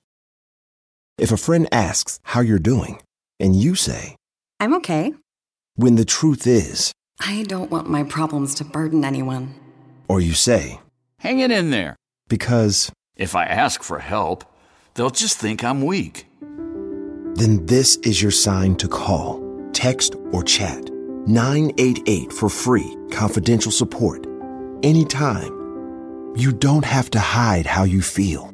If 1.19 1.31
a 1.31 1.37
friend 1.37 1.69
asks 1.71 2.21
how 2.23 2.41
you're 2.41 2.59
doing, 2.59 3.01
and 3.39 3.55
you 3.55 3.75
say, 3.75 4.17
I'm 4.59 4.75
okay. 4.75 5.15
When 5.77 5.97
the 5.97 6.05
truth 6.05 6.47
is, 6.47 6.93
I 7.21 7.45
don't 7.47 7.71
want 7.71 7.89
my 7.89 8.03
problems 8.03 8.55
to 8.57 8.65
burden 8.65 9.05
anyone. 9.05 9.55
Or 10.09 10.21
you 10.21 10.35
say, 10.35 10.81
Hang 11.19 11.39
it 11.39 11.51
in 11.51 11.71
there. 11.71 11.97
Because 12.29 12.91
if 13.17 13.37
I 13.37 13.45
ask 13.45 13.83
for 13.83 14.01
help, 14.01 14.45
they'll 14.95 15.11
just 15.11 15.39
think 15.39 15.63
I'm 15.63 15.83
weak 15.83 16.27
then 17.35 17.65
this 17.67 17.97
is 17.99 18.21
your 18.21 18.31
sign 18.31 18.77
to 18.77 18.89
call, 18.89 19.43
text, 19.73 20.17
or 20.33 20.43
chat 20.43 20.91
988 21.27 22.33
for 22.33 22.49
free, 22.49 22.97
confidential 23.11 23.73
support. 23.73 24.27
Anytime. 24.83 25.53
You 26.35 26.53
don't 26.53 26.85
have 26.85 27.11
to 27.11 27.21
hide 27.21 27.67
how 27.67 27.85
you 27.85 28.03
feel. 28.03 28.53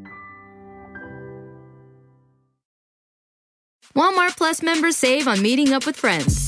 Walmart 3.96 4.36
Plus 4.36 4.62
members 4.62 4.96
save 4.96 5.26
on 5.26 5.42
meeting 5.42 5.72
up 5.72 5.86
with 5.86 5.96
friends. 5.96 6.47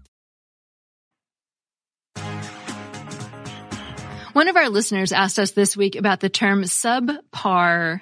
One 4.33 4.47
of 4.47 4.55
our 4.55 4.69
listeners 4.69 5.11
asked 5.11 5.39
us 5.39 5.51
this 5.51 5.75
week 5.75 5.97
about 5.97 6.21
the 6.21 6.29
term 6.29 6.63
subpar. 6.63 7.99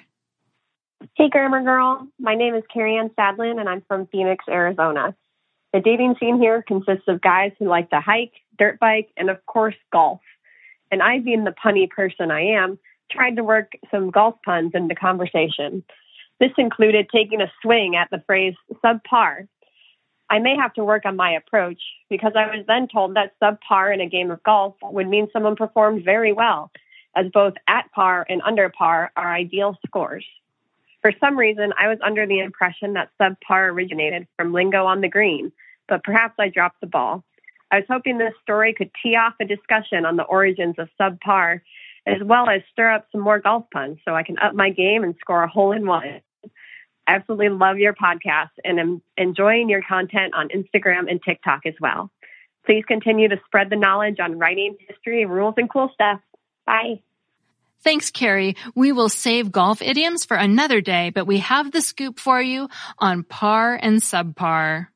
Hey, 1.14 1.28
Grammar 1.28 1.64
Girl. 1.64 2.06
My 2.20 2.36
name 2.36 2.54
is 2.54 2.62
Carrie 2.72 2.98
Ann 2.98 3.10
Sadlin, 3.18 3.58
and 3.58 3.68
I'm 3.68 3.82
from 3.88 4.06
Phoenix, 4.06 4.44
Arizona. 4.48 5.16
The 5.72 5.80
dating 5.80 6.14
scene 6.20 6.38
here 6.38 6.62
consists 6.62 7.08
of 7.08 7.20
guys 7.20 7.50
who 7.58 7.68
like 7.68 7.90
to 7.90 8.00
hike, 8.00 8.34
dirt 8.56 8.78
bike, 8.78 9.08
and 9.16 9.28
of 9.28 9.44
course, 9.44 9.74
golf. 9.92 10.20
And 10.92 11.02
I, 11.02 11.18
being 11.18 11.42
the 11.42 11.54
punny 11.64 11.90
person 11.90 12.30
I 12.30 12.42
am, 12.42 12.78
tried 13.10 13.36
to 13.36 13.44
work 13.44 13.72
some 13.90 14.10
golf 14.10 14.36
puns 14.44 14.70
into 14.74 14.94
conversation. 14.94 15.82
This 16.38 16.52
included 16.58 17.08
taking 17.12 17.40
a 17.40 17.50
swing 17.60 17.96
at 17.96 18.08
the 18.10 18.22
phrase 18.24 18.54
subpar, 18.84 19.48
I 20.30 20.38
may 20.38 20.56
have 20.56 20.72
to 20.74 20.84
work 20.84 21.04
on 21.06 21.16
my 21.16 21.32
approach 21.32 21.82
because 22.08 22.32
I 22.36 22.56
was 22.56 22.64
then 22.68 22.86
told 22.86 23.16
that 23.16 23.32
subpar 23.42 23.92
in 23.92 24.00
a 24.00 24.08
game 24.08 24.30
of 24.30 24.42
golf 24.44 24.76
would 24.80 25.08
mean 25.08 25.28
someone 25.32 25.56
performed 25.56 26.04
very 26.04 26.32
well, 26.32 26.70
as 27.16 27.26
both 27.32 27.54
at 27.66 27.90
par 27.92 28.24
and 28.28 28.40
under 28.42 28.68
par 28.68 29.10
are 29.16 29.34
ideal 29.34 29.76
scores. 29.84 30.24
For 31.02 31.12
some 31.18 31.36
reason, 31.36 31.72
I 31.76 31.88
was 31.88 31.98
under 32.00 32.26
the 32.28 32.38
impression 32.38 32.92
that 32.92 33.10
subpar 33.20 33.72
originated 33.72 34.28
from 34.36 34.52
lingo 34.52 34.86
on 34.86 35.00
the 35.00 35.08
green, 35.08 35.50
but 35.88 36.04
perhaps 36.04 36.34
I 36.38 36.48
dropped 36.48 36.80
the 36.80 36.86
ball. 36.86 37.24
I 37.72 37.76
was 37.76 37.86
hoping 37.88 38.18
this 38.18 38.34
story 38.40 38.72
could 38.72 38.90
tee 39.02 39.16
off 39.16 39.34
a 39.40 39.44
discussion 39.44 40.04
on 40.04 40.14
the 40.14 40.22
origins 40.22 40.76
of 40.78 40.88
subpar, 41.00 41.60
as 42.06 42.22
well 42.22 42.48
as 42.48 42.62
stir 42.70 42.92
up 42.92 43.06
some 43.10 43.20
more 43.20 43.40
golf 43.40 43.64
puns 43.72 43.98
so 44.04 44.14
I 44.14 44.22
can 44.22 44.38
up 44.38 44.54
my 44.54 44.70
game 44.70 45.02
and 45.02 45.16
score 45.20 45.42
a 45.42 45.48
hole 45.48 45.72
in 45.72 45.86
one 45.86 46.20
absolutely 47.06 47.48
love 47.48 47.78
your 47.78 47.94
podcast 47.94 48.50
and 48.64 48.78
am 48.78 49.02
enjoying 49.16 49.68
your 49.68 49.82
content 49.82 50.34
on 50.34 50.48
Instagram 50.48 51.10
and 51.10 51.20
TikTok 51.22 51.62
as 51.66 51.74
well. 51.80 52.10
Please 52.64 52.84
continue 52.86 53.28
to 53.28 53.40
spread 53.46 53.70
the 53.70 53.76
knowledge 53.76 54.20
on 54.20 54.38
writing, 54.38 54.76
history, 54.88 55.24
rules, 55.24 55.54
and 55.56 55.70
cool 55.70 55.90
stuff. 55.94 56.20
Bye. 56.66 57.02
Thanks, 57.82 58.10
Carrie. 58.10 58.56
We 58.74 58.92
will 58.92 59.08
save 59.08 59.50
golf 59.50 59.80
idioms 59.80 60.26
for 60.26 60.36
another 60.36 60.82
day, 60.82 61.10
but 61.10 61.26
we 61.26 61.38
have 61.38 61.72
the 61.72 61.80
scoop 61.80 62.18
for 62.18 62.40
you 62.40 62.68
on 62.98 63.24
par 63.24 63.78
and 63.80 64.00
subpar. 64.00 64.88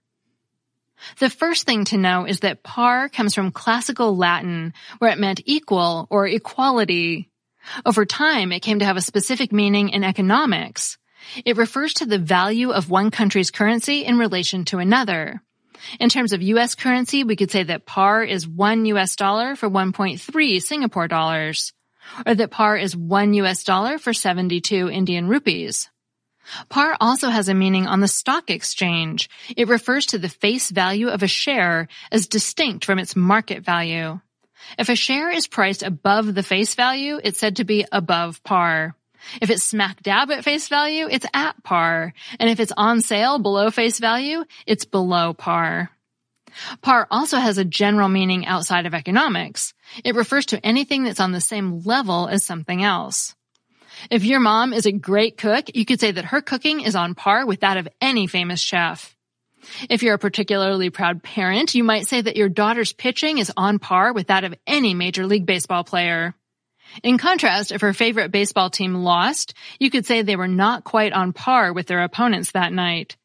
The 1.18 1.30
first 1.30 1.64
thing 1.64 1.86
to 1.86 1.98
know 1.98 2.26
is 2.26 2.40
that 2.40 2.62
par 2.62 3.08
comes 3.08 3.34
from 3.34 3.50
classical 3.50 4.16
Latin, 4.16 4.74
where 4.98 5.10
it 5.10 5.18
meant 5.18 5.40
equal 5.46 6.06
or 6.10 6.26
equality. 6.26 7.30
Over 7.86 8.04
time, 8.04 8.52
it 8.52 8.60
came 8.60 8.78
to 8.80 8.84
have 8.84 8.96
a 8.98 9.02
specific 9.02 9.52
meaning 9.52 9.88
in 9.88 10.04
economics. 10.04 10.98
It 11.44 11.56
refers 11.56 11.94
to 11.94 12.06
the 12.06 12.18
value 12.18 12.70
of 12.70 12.90
one 12.90 13.10
country's 13.10 13.50
currency 13.50 14.04
in 14.04 14.18
relation 14.18 14.64
to 14.66 14.78
another. 14.78 15.42
In 16.00 16.08
terms 16.08 16.32
of 16.32 16.42
US 16.42 16.74
currency, 16.74 17.24
we 17.24 17.36
could 17.36 17.50
say 17.50 17.62
that 17.62 17.86
par 17.86 18.22
is 18.22 18.48
one 18.48 18.86
US 18.86 19.16
dollar 19.16 19.56
for 19.56 19.68
1.3 19.68 20.62
Singapore 20.62 21.08
dollars, 21.08 21.72
or 22.26 22.34
that 22.34 22.50
par 22.50 22.76
is 22.76 22.96
one 22.96 23.34
US 23.34 23.64
dollar 23.64 23.98
for 23.98 24.12
72 24.12 24.88
Indian 24.88 25.28
rupees. 25.28 25.90
Par 26.68 26.96
also 27.00 27.30
has 27.30 27.48
a 27.48 27.54
meaning 27.54 27.86
on 27.86 28.00
the 28.00 28.08
stock 28.08 28.50
exchange. 28.50 29.30
It 29.56 29.68
refers 29.68 30.06
to 30.06 30.18
the 30.18 30.28
face 30.28 30.70
value 30.70 31.08
of 31.08 31.22
a 31.22 31.28
share 31.28 31.88
as 32.12 32.26
distinct 32.26 32.84
from 32.84 32.98
its 32.98 33.16
market 33.16 33.64
value. 33.64 34.20
If 34.78 34.88
a 34.88 34.96
share 34.96 35.30
is 35.30 35.46
priced 35.46 35.82
above 35.82 36.34
the 36.34 36.42
face 36.42 36.74
value, 36.74 37.20
it's 37.22 37.38
said 37.38 37.56
to 37.56 37.64
be 37.64 37.86
above 37.90 38.42
par. 38.44 38.94
If 39.40 39.50
it's 39.50 39.64
smack 39.64 40.02
dab 40.02 40.30
at 40.30 40.44
face 40.44 40.68
value, 40.68 41.08
it's 41.10 41.26
at 41.32 41.62
par. 41.62 42.12
And 42.38 42.50
if 42.50 42.60
it's 42.60 42.72
on 42.76 43.00
sale 43.00 43.38
below 43.38 43.70
face 43.70 43.98
value, 43.98 44.44
it's 44.66 44.84
below 44.84 45.34
par. 45.34 45.90
Par 46.82 47.06
also 47.10 47.38
has 47.38 47.58
a 47.58 47.64
general 47.64 48.08
meaning 48.08 48.46
outside 48.46 48.86
of 48.86 48.94
economics. 48.94 49.74
It 50.04 50.14
refers 50.14 50.46
to 50.46 50.64
anything 50.64 51.04
that's 51.04 51.20
on 51.20 51.32
the 51.32 51.40
same 51.40 51.80
level 51.80 52.28
as 52.28 52.44
something 52.44 52.82
else. 52.82 53.34
If 54.10 54.24
your 54.24 54.40
mom 54.40 54.72
is 54.72 54.86
a 54.86 54.92
great 54.92 55.36
cook, 55.36 55.66
you 55.74 55.84
could 55.84 56.00
say 56.00 56.10
that 56.10 56.26
her 56.26 56.42
cooking 56.42 56.80
is 56.80 56.94
on 56.94 57.14
par 57.14 57.46
with 57.46 57.60
that 57.60 57.76
of 57.76 57.88
any 58.00 58.26
famous 58.26 58.60
chef. 58.60 59.16
If 59.88 60.02
you're 60.02 60.14
a 60.14 60.18
particularly 60.18 60.90
proud 60.90 61.22
parent, 61.22 61.74
you 61.74 61.84
might 61.84 62.06
say 62.06 62.20
that 62.20 62.36
your 62.36 62.48
daughter's 62.48 62.92
pitching 62.92 63.38
is 63.38 63.52
on 63.56 63.78
par 63.78 64.12
with 64.12 64.26
that 64.26 64.44
of 64.44 64.54
any 64.66 64.94
Major 64.94 65.26
League 65.26 65.46
Baseball 65.46 65.84
player. 65.84 66.34
In 67.02 67.18
contrast, 67.18 67.72
if 67.72 67.80
her 67.80 67.92
favorite 67.92 68.30
baseball 68.30 68.70
team 68.70 68.94
lost, 68.94 69.54
you 69.78 69.90
could 69.90 70.06
say 70.06 70.22
they 70.22 70.36
were 70.36 70.48
not 70.48 70.84
quite 70.84 71.12
on 71.12 71.32
par 71.32 71.72
with 71.72 71.86
their 71.86 72.02
opponents 72.02 72.52
that 72.52 72.72
night. 72.72 73.16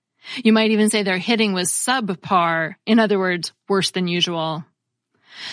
You 0.43 0.53
might 0.53 0.71
even 0.71 0.89
say 0.89 1.03
their 1.03 1.17
hitting 1.17 1.53
was 1.53 1.71
subpar, 1.71 2.75
in 2.85 2.99
other 2.99 3.19
words, 3.19 3.53
worse 3.67 3.91
than 3.91 4.07
usual. 4.07 4.65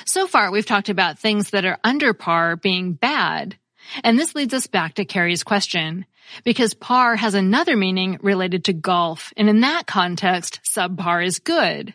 So 0.07 0.27
far, 0.27 0.51
we've 0.51 0.67
talked 0.67 0.89
about 0.89 1.19
things 1.19 1.51
that 1.51 1.65
are 1.65 1.79
under 1.85 2.15
par 2.15 2.57
being 2.57 2.95
bad. 2.95 3.59
And 4.03 4.19
this 4.19 4.35
leads 4.35 4.53
us 4.53 4.67
back 4.67 4.95
to 4.95 5.05
Carrie's 5.05 5.45
question, 5.45 6.07
because 6.43 6.75
par 6.75 7.15
has 7.15 7.35
another 7.35 7.77
meaning 7.77 8.19
related 8.21 8.65
to 8.65 8.73
golf, 8.73 9.33
and 9.37 9.49
in 9.49 9.61
that 9.61 9.87
context, 9.87 10.61
subpar 10.69 11.25
is 11.25 11.39
good. 11.39 11.95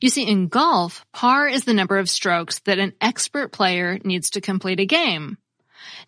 You 0.00 0.10
see, 0.10 0.28
in 0.28 0.48
golf, 0.48 1.04
par 1.12 1.48
is 1.48 1.64
the 1.64 1.74
number 1.74 1.98
of 1.98 2.08
strokes 2.08 2.60
that 2.60 2.78
an 2.78 2.92
expert 3.00 3.50
player 3.52 3.98
needs 4.04 4.30
to 4.30 4.40
complete 4.40 4.78
a 4.78 4.86
game. 4.86 5.38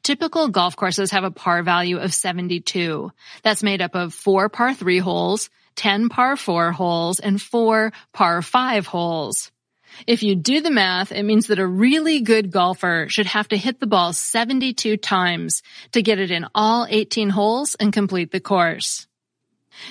Typical 0.02 0.48
golf 0.48 0.76
courses 0.76 1.10
have 1.10 1.24
a 1.24 1.30
par 1.30 1.62
value 1.62 1.98
of 1.98 2.14
72. 2.14 3.10
That's 3.42 3.62
made 3.62 3.82
up 3.82 3.94
of 3.94 4.14
four 4.14 4.48
par 4.48 4.74
three 4.74 4.98
holes, 4.98 5.50
10 5.76 6.08
par 6.08 6.36
four 6.36 6.72
holes, 6.72 7.20
and 7.20 7.40
four 7.40 7.92
par 8.12 8.42
five 8.42 8.86
holes. 8.86 9.50
If 10.06 10.22
you 10.22 10.34
do 10.36 10.60
the 10.60 10.70
math, 10.70 11.12
it 11.12 11.22
means 11.22 11.46
that 11.46 11.58
a 11.58 11.66
really 11.66 12.20
good 12.20 12.50
golfer 12.50 13.06
should 13.08 13.26
have 13.26 13.48
to 13.48 13.56
hit 13.56 13.80
the 13.80 13.86
ball 13.86 14.12
72 14.12 14.96
times 14.98 15.62
to 15.92 16.02
get 16.02 16.18
it 16.18 16.30
in 16.30 16.46
all 16.54 16.86
18 16.88 17.30
holes 17.30 17.74
and 17.76 17.92
complete 17.92 18.30
the 18.30 18.40
course. 18.40 19.05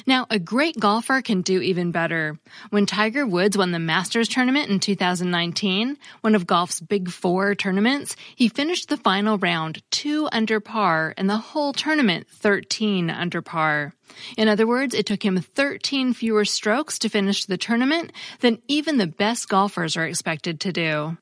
Now, 0.06 0.28
a 0.30 0.40
great 0.40 0.80
golfer 0.80 1.22
can 1.22 1.42
do 1.42 1.62
even 1.62 1.92
better. 1.92 2.40
When 2.70 2.86
Tiger 2.86 3.26
Woods 3.26 3.58
won 3.58 3.72
the 3.72 3.80
Masters 3.80 4.28
tournament 4.28 4.70
in 4.70 4.80
2019, 4.80 5.98
one 6.22 6.36
of 6.36 6.48
golf's 6.48 6.80
big 6.80 7.10
four 7.10 7.56
tournaments, 7.56 8.16
he 8.36 8.48
finished 8.48 8.90
the 8.90 8.98
final 8.98 9.38
round 9.38 9.82
two 9.92 10.28
under 10.32 10.60
par 10.60 11.14
and 11.18 11.30
the 11.30 11.38
whole 11.38 11.74
tournament 11.74 12.28
13 12.30 13.10
under 13.10 13.42
par. 13.42 13.94
In 14.38 14.48
other 14.48 14.68
words, 14.68 14.94
it 14.94 15.06
took 15.06 15.24
him 15.24 15.38
13 15.40 16.14
fewer 16.14 16.46
strokes 16.46 17.00
to 17.00 17.10
finish 17.10 17.46
the 17.46 17.58
tournament 17.58 18.12
than 18.40 18.62
even 18.68 18.98
the 18.98 19.08
best 19.08 19.50
golfers 19.50 19.98
are 19.98 20.06
expected 20.06 20.60
to 20.62 20.72
do. 20.72 21.18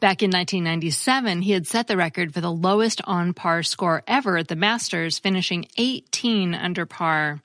Back 0.00 0.22
in 0.22 0.30
1997, 0.30 1.42
he 1.42 1.52
had 1.52 1.66
set 1.66 1.86
the 1.86 1.96
record 1.96 2.34
for 2.34 2.40
the 2.40 2.52
lowest 2.52 3.00
on 3.04 3.32
par 3.32 3.62
score 3.62 4.02
ever 4.06 4.36
at 4.36 4.48
the 4.48 4.56
Masters, 4.56 5.18
finishing 5.18 5.66
18 5.76 6.54
under 6.54 6.84
par. 6.84 7.40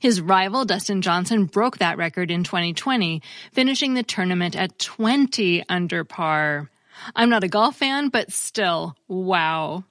His 0.00 0.20
rival, 0.20 0.64
Dustin 0.64 1.02
Johnson, 1.02 1.44
broke 1.44 1.78
that 1.78 1.98
record 1.98 2.30
in 2.30 2.44
2020, 2.44 3.22
finishing 3.52 3.94
the 3.94 4.02
tournament 4.02 4.56
at 4.56 4.78
20 4.78 5.64
under 5.68 6.04
par. 6.04 6.70
I'm 7.14 7.28
not 7.28 7.44
a 7.44 7.48
golf 7.48 7.76
fan, 7.76 8.08
but 8.08 8.32
still, 8.32 8.96
wow. 9.08 9.84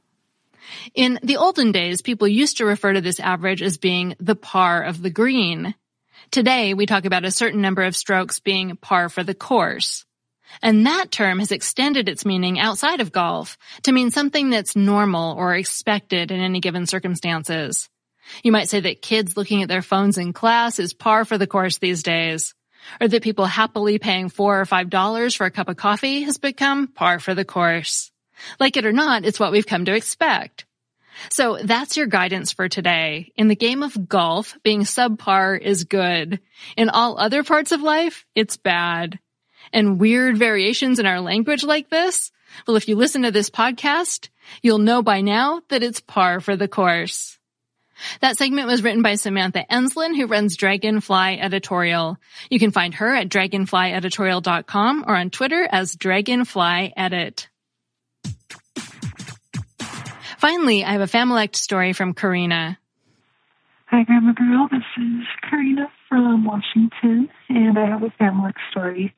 In 0.94 1.20
the 1.22 1.38
olden 1.38 1.72
days, 1.72 2.02
people 2.02 2.28
used 2.28 2.58
to 2.58 2.66
refer 2.66 2.94
to 2.94 3.02
this 3.02 3.20
average 3.20 3.62
as 3.62 3.78
being 3.78 4.16
the 4.20 4.36
par 4.36 4.84
of 4.84 5.02
the 5.02 5.10
green. 5.10 5.76
Today, 6.32 6.74
we 6.74 6.86
talk 6.86 7.06
about 7.06 7.26
a 7.26 7.32
certain 7.32 7.62
number 7.62 7.84
of 7.84 7.96
strokes 7.96 8.40
being 8.40 8.76
par 8.78 9.10
for 9.10 9.24
the 9.24 9.36
course. 9.36 10.06
And 10.62 10.86
that 10.86 11.12
term 11.12 11.40
has 11.40 11.52
extended 11.52 12.08
its 12.08 12.26
meaning 12.26 12.60
outside 12.60 13.02
of 13.02 13.12
golf 13.12 13.58
to 13.84 13.92
mean 13.92 14.12
something 14.12 14.50
that's 14.50 14.76
normal 14.76 15.36
or 15.36 15.56
expected 15.56 16.32
in 16.32 16.40
any 16.40 16.60
given 16.60 16.86
circumstances. 16.86 17.90
You 18.44 18.52
might 18.52 18.70
say 18.70 18.80
that 18.80 19.02
kids 19.02 19.38
looking 19.38 19.62
at 19.62 19.70
their 19.70 19.82
phones 19.82 20.18
in 20.18 20.34
class 20.34 20.80
is 20.80 20.94
par 20.94 21.26
for 21.26 21.38
the 21.38 21.48
course 21.48 21.78
these 21.78 22.04
days. 22.04 22.54
Or 23.02 23.08
that 23.08 23.24
people 23.24 23.46
happily 23.46 23.98
paying 23.98 24.30
four 24.30 24.60
or 24.62 24.66
five 24.66 24.90
dollars 24.90 25.34
for 25.34 25.46
a 25.46 25.52
cup 25.52 25.70
of 25.70 25.78
coffee 25.78 26.22
has 26.22 26.38
become 26.38 26.88
par 26.88 27.20
for 27.20 27.34
the 27.34 27.46
course. 27.46 28.12
Like 28.60 28.78
it 28.78 28.86
or 28.86 28.94
not, 28.94 29.26
it's 29.26 29.40
what 29.40 29.52
we've 29.52 29.66
come 29.66 29.86
to 29.86 29.96
expect. 29.96 30.66
So 31.30 31.58
that's 31.64 31.98
your 31.98 32.08
guidance 32.08 32.52
for 32.52 32.68
today. 32.70 33.32
In 33.38 33.48
the 33.48 33.56
game 33.56 33.84
of 33.84 34.08
golf, 34.08 34.58
being 34.64 34.82
subpar 34.82 35.60
is 35.60 35.86
good. 35.86 36.40
In 36.76 36.90
all 36.90 37.18
other 37.18 37.44
parts 37.44 37.72
of 37.72 37.82
life, 37.82 38.26
it's 38.36 38.58
bad. 38.58 39.20
And 39.74 40.00
weird 40.00 40.38
variations 40.38 41.00
in 41.00 41.06
our 41.06 41.22
language 41.22 41.64
like 41.64 41.90
this? 41.90 42.32
Well, 42.68 42.78
if 42.78 42.88
you 42.88 42.96
listen 42.96 43.24
to 43.24 43.32
this 43.32 43.50
podcast, 43.50 44.30
you'll 44.62 44.78
know 44.78 45.02
by 45.02 45.22
now 45.22 45.62
that 45.70 45.84
it's 45.84 46.02
par 46.02 46.40
for 46.40 46.56
the 46.56 46.68
course. 46.68 47.35
That 48.22 48.38
segment 48.38 48.68
was 48.68 48.84
written 48.84 49.02
by 49.02 49.16
Samantha 49.16 49.66
Enslen, 49.70 50.16
who 50.16 50.28
runs 50.28 50.58
Dragonfly 50.58 51.40
Editorial. 51.40 52.18
You 52.50 52.60
can 52.60 52.72
find 52.72 52.94
her 52.96 53.16
at 53.16 53.30
dragonflyeditorial.com 53.30 55.06
or 55.08 55.16
on 55.16 55.30
Twitter 55.30 55.68
as 55.72 55.96
dragonflyedit. 55.96 57.48
Finally, 60.38 60.84
I 60.84 60.92
have 60.92 61.02
a 61.02 61.06
Familect 61.06 61.56
story 61.56 61.94
from 61.94 62.14
Karina. 62.14 62.78
Hi, 63.88 64.04
Grandma 64.04 64.34
Girl. 64.34 64.68
This 64.72 64.84
is 64.98 65.26
Karina 65.50 65.88
from 66.10 66.44
Washington, 66.44 67.30
and 67.50 67.80
I 67.80 67.88
have 67.88 68.04
a 68.04 68.12
Familect 68.22 68.58
story. 68.72 69.16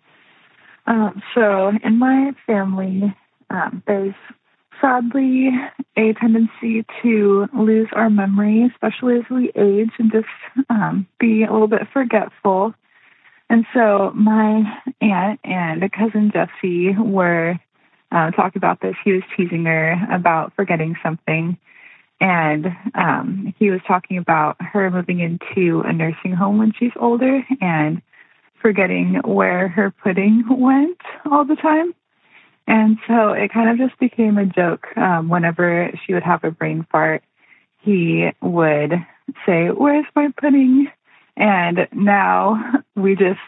Um, 0.86 1.22
so, 1.36 1.72
in 1.84 1.98
my 1.98 2.31
family, 2.46 3.13
um, 3.50 3.84
there's 3.88 4.13
sadly 4.81 5.50
a 5.96 6.13
tendency 6.13 6.86
to 7.01 7.48
lose 7.53 7.88
our 7.93 8.10
memory, 8.10 8.69
especially 8.72 9.17
as 9.17 9.24
we 9.29 9.51
age 9.55 9.91
and 9.98 10.12
just 10.12 10.27
um, 10.69 11.07
be 11.19 11.43
a 11.43 11.51
little 11.51 11.67
bit 11.67 11.88
forgetful. 11.91 12.74
And 13.50 13.65
so 13.74 14.12
my 14.13 14.63
aunt 15.01 15.39
and 15.43 15.91
cousin 15.91 16.31
Jessie 16.31 16.96
were 16.98 17.60
uh, 18.12 18.31
talking 18.31 18.60
about 18.60 18.81
this. 18.81 18.96
He 19.03 19.13
was 19.13 19.24
teasing 19.36 19.65
her 19.65 19.98
about 20.12 20.53
forgetting 20.55 20.96
something. 21.03 21.57
And 22.19 22.67
um, 22.96 23.53
he 23.60 23.69
was 23.69 23.81
talking 23.88 24.17
about 24.17 24.57
her 24.60 24.89
moving 24.89 25.19
into 25.19 25.81
a 25.81 25.93
nursing 25.93 26.34
home 26.34 26.57
when 26.57 26.73
she's 26.78 26.91
older 26.99 27.41
and 27.62 28.01
forgetting 28.62 29.21
where 29.23 29.67
her 29.67 29.91
pudding 29.91 30.43
went 30.49 30.97
all 31.32 31.45
the 31.45 31.56
time. 31.56 31.93
And 32.67 32.97
so 33.08 33.32
it 33.32 33.51
kind 33.53 33.69
of 33.69 33.77
just 33.77 33.99
became 33.99 34.38
a 34.38 34.45
joke. 34.45 34.86
Um, 34.97 35.30
whenever 35.30 35.91
she 36.06 36.13
would 36.13 36.23
have 36.23 36.43
a 36.43 36.51
brain 36.51 36.86
fart, 36.91 37.23
he 37.80 38.30
would 38.41 38.93
say, 39.45 39.67
Where's 39.67 40.06
my 40.15 40.30
pudding? 40.39 40.88
And 41.38 41.88
now 41.93 42.84
we 42.95 43.15
just 43.15 43.39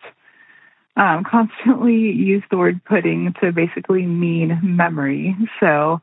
um, 0.96 1.24
constantly 1.30 1.96
use 1.96 2.44
the 2.50 2.58
word 2.58 2.84
pudding 2.86 3.34
to 3.42 3.52
basically 3.52 4.06
mean 4.06 4.60
memory. 4.64 5.36
So 5.60 6.02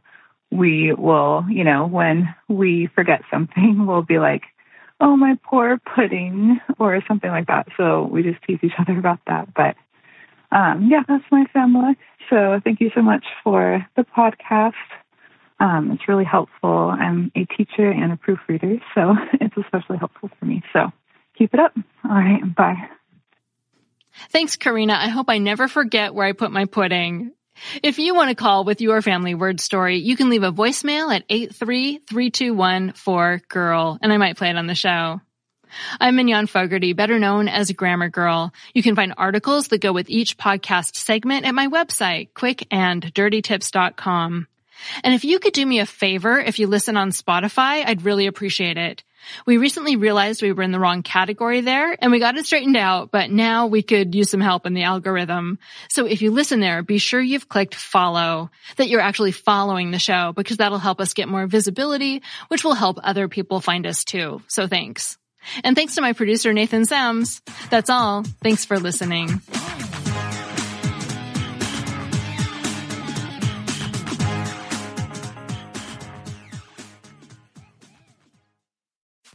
we 0.51 0.93
will, 0.93 1.45
you 1.51 1.65
know, 1.65 1.87
when 1.87 2.35
we 2.49 2.89
forget 2.95 3.23
something, 3.31 3.87
we'll 3.87 4.03
be 4.03 4.19
like, 4.19 4.43
oh, 5.01 5.17
my 5.17 5.39
poor 5.45 5.79
pudding, 5.95 6.59
or 6.79 7.03
something 7.07 7.31
like 7.31 7.47
that. 7.49 7.69
So 7.77 8.05
we 8.11 8.23
just 8.23 8.43
tease 8.43 8.59
each 8.63 8.73
other 8.79 8.99
about 8.99 9.21
that. 9.27 9.53
But 9.55 9.77
um, 10.53 10.89
yeah, 10.91 11.03
that's 11.09 11.25
my 11.31 11.45
family. 11.53 11.97
So 12.31 12.61
thank 12.65 12.81
you 12.81 12.91
so 12.95 13.03
much 13.03 13.25
for 13.43 13.85
the 13.97 14.05
podcast. 14.05 14.73
Um, 15.59 15.91
it's 15.93 16.09
really 16.09 16.25
helpful. 16.25 16.71
I'm 16.71 17.33
a 17.35 17.45
teacher 17.45 17.91
and 17.91 18.13
a 18.13 18.17
proofreader, 18.17 18.77
so 18.95 19.15
it's 19.41 19.57
especially 19.57 19.99
helpful 19.99 20.31
for 20.39 20.45
me. 20.45 20.63
So 20.73 20.93
keep 21.37 21.55
it 21.55 21.61
up. 21.61 21.73
All 22.05 22.11
right, 22.11 22.55
bye. 22.55 22.89
Thanks, 24.31 24.57
Karina. 24.57 24.95
I 24.95 25.09
hope 25.09 25.29
I 25.29 25.39
never 25.39 25.69
forget 25.69 26.15
where 26.15 26.27
I 26.27 26.33
put 26.33 26.51
my 26.51 26.65
pudding. 26.65 27.33
If 27.83 27.99
you 27.99 28.15
want 28.15 28.31
to 28.31 28.35
call 28.35 28.65
with 28.65 28.81
your 28.81 29.03
family 29.03 29.35
word 29.35 29.61
story, 29.61 29.99
you 29.99 30.17
can 30.17 30.29
leave 30.29 30.43
a 30.43 30.53
voicemail 30.53 31.15
at 31.15 31.25
83321 31.29 33.99
and 34.03 34.13
I 34.13 34.17
might 34.19 34.37
play 34.37 34.51
it 34.51 34.57
on 34.57 34.67
the 34.67 34.75
show. 34.75 35.21
I'm 36.01 36.17
Mignon 36.17 36.47
Fogarty, 36.47 36.93
better 36.93 37.19
known 37.19 37.49
as 37.49 37.71
Grammar 37.73 38.09
Girl. 38.09 38.53
You 38.75 38.83
can 38.83 38.97
find 38.97 39.15
articles 39.17 39.69
that 39.69 39.81
go 39.81 39.93
with 39.93 40.11
each 40.11 40.39
podcast 40.39 40.97
segment 40.97 41.47
at 41.47 41.55
my 41.55 41.69
website, 41.69 42.33
quickanddirtytips.com. 42.33 44.49
And 45.03 45.15
if 45.15 45.25
you 45.25 45.39
could 45.39 45.53
do 45.53 45.65
me 45.65 45.81
a 45.81 45.87
favor, 45.87 46.39
if 46.39 46.59
you 46.59 46.67
listen 46.67 46.97
on 46.97 47.11
Spotify, 47.11 47.87
I'd 47.87 48.03
really 48.03 48.27
appreciate 48.27 48.77
it. 48.77 49.03
We 49.45 49.57
recently 49.57 49.97
realized 49.97 50.43
we 50.43 50.53
were 50.53 50.63
in 50.63 50.71
the 50.71 50.79
wrong 50.79 51.03
category 51.03 51.61
there 51.61 51.97
and 52.01 52.13
we 52.13 52.21
got 52.21 52.37
it 52.37 52.47
straightened 52.47 52.77
out, 52.77 53.11
but 53.11 53.31
now 53.31 53.67
we 53.67 53.83
could 53.83 54.15
use 54.15 54.31
some 54.31 54.41
help 54.41 54.67
in 54.67 54.75
the 54.75 54.85
algorithm. 54.85 55.59
So 55.89 56.07
if 56.07 56.23
you 56.23 56.31
listen 56.31 56.61
there, 56.61 56.83
be 56.83 56.99
sure 56.99 57.21
you've 57.21 57.49
clicked 57.49 57.75
follow, 57.75 58.51
that 58.77 58.89
you're 58.89 59.01
actually 59.01 59.33
following 59.33 59.91
the 59.91 59.99
show 59.99 60.33
because 60.33 60.59
that'll 60.59 60.79
help 60.79 61.01
us 61.01 61.15
get 61.15 61.29
more 61.29 61.47
visibility, 61.47 62.23
which 62.49 62.63
will 62.63 62.75
help 62.75 62.99
other 63.03 63.29
people 63.29 63.61
find 63.61 63.87
us 63.87 64.05
too. 64.05 64.43
So 64.47 64.69
thanks. 64.69 65.19
And 65.65 65.77
thanks 65.77 65.95
to 65.95 66.01
my 66.01 66.13
producer, 66.13 66.53
Nathan 66.53 66.85
Sams. 66.85 67.43
That's 67.71 67.91
all. 67.91 68.25
Thanks 68.43 68.65
for 68.65 68.79
listening. 68.79 69.41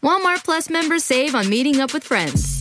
Walmart 0.03 0.43
Plus 0.43 0.69
members 0.69 1.03
save 1.03 1.35
on 1.35 1.47
meeting 1.49 1.79
up 1.79 1.93
with 1.93 2.03
friends. 2.03 2.60